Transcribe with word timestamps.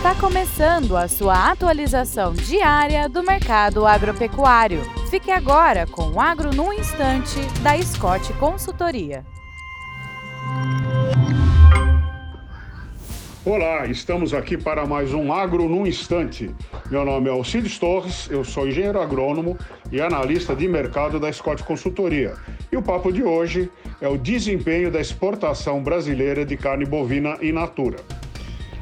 Está 0.00 0.14
começando 0.14 0.96
a 0.96 1.06
sua 1.06 1.50
atualização 1.50 2.32
diária 2.32 3.06
do 3.06 3.22
mercado 3.22 3.86
agropecuário. 3.86 4.80
Fique 5.10 5.30
agora 5.30 5.86
com 5.86 6.12
o 6.12 6.18
Agro 6.18 6.54
no 6.54 6.72
Instante, 6.72 7.38
da 7.62 7.76
Scott 7.82 8.32
Consultoria. 8.38 9.26
Olá, 13.44 13.86
estamos 13.88 14.32
aqui 14.32 14.56
para 14.56 14.86
mais 14.86 15.12
um 15.12 15.30
Agro 15.30 15.68
no 15.68 15.86
Instante. 15.86 16.50
Meu 16.90 17.04
nome 17.04 17.28
é 17.28 17.32
Alcides 17.32 17.78
Torres, 17.78 18.26
eu 18.30 18.42
sou 18.42 18.66
engenheiro 18.66 19.02
agrônomo 19.02 19.58
e 19.92 20.00
analista 20.00 20.56
de 20.56 20.66
mercado 20.66 21.20
da 21.20 21.30
Scott 21.30 21.62
Consultoria. 21.62 22.36
E 22.72 22.76
o 22.76 22.82
papo 22.82 23.12
de 23.12 23.22
hoje 23.22 23.70
é 24.00 24.08
o 24.08 24.16
desempenho 24.16 24.90
da 24.90 24.98
exportação 24.98 25.82
brasileira 25.82 26.46
de 26.46 26.56
carne 26.56 26.86
bovina 26.86 27.36
in 27.42 27.52
natura. 27.52 27.98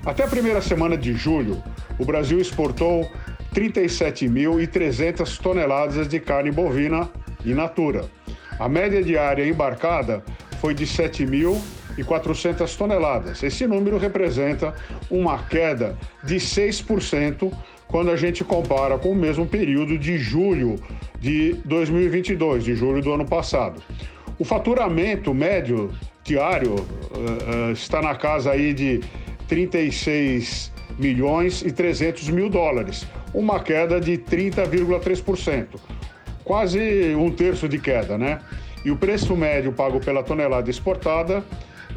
Até 0.04 0.24
a 0.24 0.28
primeira 0.28 0.60
semana 0.62 0.96
de 0.96 1.12
julho, 1.12 1.62
o 1.98 2.04
Brasil 2.04 2.40
exportou 2.40 3.10
37.300 3.54 5.38
toneladas 5.40 6.08
de 6.08 6.20
carne 6.20 6.50
bovina 6.50 7.08
in 7.44 7.54
natura. 7.54 8.04
A 8.58 8.68
média 8.68 9.02
diária 9.02 9.46
embarcada 9.46 10.22
foi 10.60 10.74
de 10.74 10.84
7.400 10.86 12.76
toneladas. 12.76 13.42
Esse 13.42 13.66
número 13.66 13.98
representa 13.98 14.74
uma 15.10 15.38
queda 15.38 15.96
de 16.24 16.36
6% 16.36 17.52
quando 17.86 18.10
a 18.10 18.16
gente 18.16 18.44
compara 18.44 18.98
com 18.98 19.10
o 19.12 19.16
mesmo 19.16 19.46
período 19.46 19.96
de 19.98 20.18
julho 20.18 20.76
de 21.18 21.54
2022, 21.64 22.64
de 22.64 22.74
julho 22.74 23.02
do 23.02 23.12
ano 23.12 23.24
passado. 23.24 23.82
O 24.38 24.44
faturamento 24.44 25.32
médio 25.34 25.90
diário 26.22 26.74
uh, 26.74 27.70
uh, 27.70 27.72
está 27.72 28.02
na 28.02 28.14
casa 28.14 28.52
aí 28.52 28.74
de 28.74 29.00
36 29.48 30.72
milhões 30.98 31.62
e 31.62 31.72
300 31.72 32.28
mil 32.28 32.48
dólares, 32.48 33.06
uma 33.32 33.60
queda 33.60 34.00
de 34.00 34.18
30,3%, 34.18 35.66
quase 36.44 37.14
um 37.14 37.30
terço 37.30 37.68
de 37.68 37.78
queda, 37.78 38.18
né? 38.18 38.40
E 38.84 38.90
o 38.90 38.96
preço 38.96 39.36
médio 39.36 39.72
pago 39.72 40.00
pela 40.00 40.22
tonelada 40.22 40.70
exportada 40.70 41.44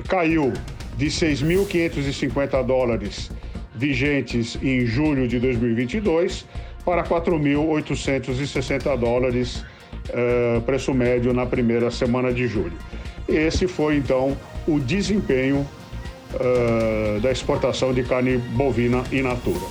caiu 0.07 0.51
de 0.97 1.07
6.550 1.07 2.63
dólares 2.65 3.29
vigentes 3.75 4.57
em 4.61 4.85
julho 4.85 5.27
de 5.27 5.39
2022 5.39 6.45
para 6.85 7.03
4.860 7.03 8.97
dólares 8.97 9.63
uh, 10.09 10.61
preço 10.61 10.93
médio 10.93 11.33
na 11.33 11.45
primeira 11.45 11.91
semana 11.91 12.33
de 12.33 12.47
julho. 12.47 12.77
Esse 13.27 13.67
foi 13.67 13.97
então 13.97 14.37
o 14.67 14.79
desempenho 14.79 15.67
uh, 16.35 17.19
da 17.19 17.31
exportação 17.31 17.93
de 17.93 18.03
carne 18.03 18.37
bovina 18.37 19.03
in 19.11 19.21
natura. 19.21 19.65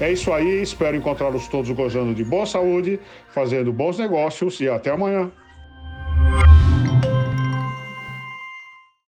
É 0.00 0.10
isso 0.10 0.32
aí, 0.32 0.62
espero 0.62 0.96
encontrá-los 0.96 1.46
todos 1.46 1.70
gozando 1.70 2.14
de 2.14 2.24
boa 2.24 2.46
saúde, 2.46 2.98
fazendo 3.28 3.72
bons 3.72 3.98
negócios 3.98 4.60
e 4.60 4.68
até 4.68 4.90
amanhã. 4.90 5.30